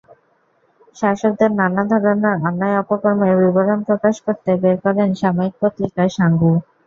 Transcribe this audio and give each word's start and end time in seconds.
শাসকদের 0.95 1.51
নানা 1.59 1.83
ধরনের 1.91 2.35
অন্যায়-অপকর্মের 2.41 3.33
বিবরণ 3.41 3.79
প্রকাশ 3.87 4.15
করতে 4.25 4.51
বের 4.61 4.77
করেন 4.85 5.09
সাময়িক 5.21 5.55
পত্রিকা 5.61 6.03
সাংগু। 6.17 6.51